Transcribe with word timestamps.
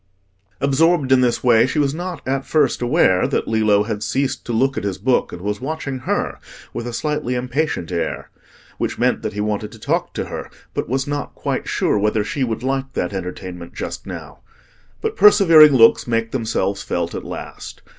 Absorbed 0.59 1.11
in 1.11 1.21
this 1.21 1.43
way, 1.43 1.67
she 1.67 1.77
was 1.77 1.93
not 1.93 2.27
at 2.27 2.43
first 2.43 2.81
aware 2.81 3.27
that 3.27 3.47
Lillo 3.47 3.83
had 3.83 4.01
ceased 4.01 4.43
to 4.47 4.51
look 4.51 4.75
at 4.75 4.83
his 4.83 4.97
book, 4.97 5.31
and 5.31 5.41
was 5.43 5.61
watching 5.61 5.99
her 5.99 6.39
with 6.73 6.87
a 6.87 6.91
slightly 6.91 7.35
impatient 7.35 7.91
air, 7.91 8.31
which 8.79 8.97
meant 8.97 9.21
that 9.21 9.33
he 9.33 9.39
wanted 9.41 9.71
to 9.71 9.77
talk 9.77 10.11
to 10.15 10.25
her, 10.25 10.49
but 10.73 10.89
was 10.89 11.05
not 11.05 11.35
quite 11.35 11.69
sure 11.69 11.99
whether 11.99 12.23
she 12.23 12.43
would 12.43 12.63
like 12.63 12.93
that 12.93 13.13
entertainment 13.13 13.75
just 13.75 14.07
now. 14.07 14.39
But 15.01 15.15
persevering 15.15 15.73
looks 15.73 16.07
make 16.07 16.31
themselves 16.31 16.81
felt 16.81 17.13
at 17.13 17.23
last. 17.23 17.83